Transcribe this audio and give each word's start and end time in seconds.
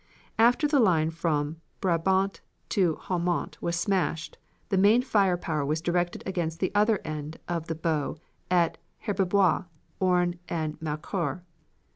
"After 0.39 0.67
the 0.67 0.79
line 0.79 1.11
from 1.11 1.61
Brabant 1.79 2.41
to 2.69 2.95
Haumont 3.01 3.61
was 3.61 3.75
smashed, 3.79 4.39
the 4.69 4.77
main 4.79 5.03
fire 5.03 5.37
power 5.37 5.63
was 5.63 5.79
directed 5.79 6.23
against 6.25 6.59
the 6.59 6.71
other 6.73 6.99
end 7.05 7.37
of 7.47 7.67
the 7.67 7.75
bow 7.75 8.17
at 8.49 8.79
Herbebois, 9.05 9.65
Ornes, 9.99 10.39
and 10.49 10.81
Maucourt. 10.81 11.43